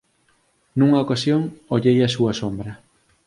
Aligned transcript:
_Nunha 0.79 1.03
ocasión 1.05 1.41
ollei 1.75 1.97
a 2.07 2.13
súa 2.15 2.33
sombra. 2.41 2.71